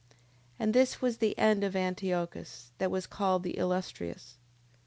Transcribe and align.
10:9. 0.09 0.15
And 0.57 0.73
this 0.73 0.99
was 0.99 1.17
the 1.17 1.37
end 1.37 1.63
of 1.63 1.75
Antiochus, 1.75 2.71
that 2.79 2.89
was 2.89 3.05
called 3.05 3.43
the 3.43 3.55
Illustrious. 3.55 4.39